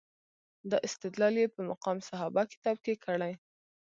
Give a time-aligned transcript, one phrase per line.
[0.71, 3.33] دا استدلال یې په مقام صحابه کتاب کې کړی.